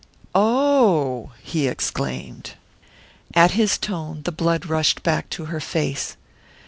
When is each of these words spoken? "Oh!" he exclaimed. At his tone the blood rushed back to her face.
"Oh!" 0.33 1.29
he 1.43 1.67
exclaimed. 1.67 2.53
At 3.35 3.51
his 3.51 3.77
tone 3.77 4.23
the 4.23 4.31
blood 4.31 4.65
rushed 4.65 5.03
back 5.03 5.29
to 5.29 5.45
her 5.45 5.59
face. 5.59 6.17